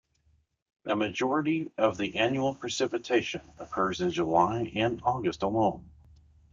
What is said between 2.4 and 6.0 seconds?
precipitation occurs in July and August alone.